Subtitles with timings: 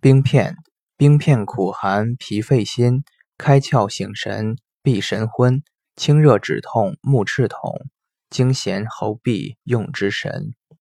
[0.00, 0.54] 冰片，
[0.96, 3.02] 冰片苦寒，脾肺心，
[3.36, 5.60] 开窍醒神，避神昏，
[5.96, 7.72] 清热止痛，目赤瞳，
[8.30, 10.54] 惊痫喉痹用之神。